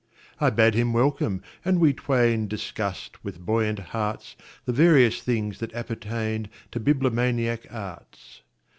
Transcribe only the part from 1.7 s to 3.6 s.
we twainDiscussed with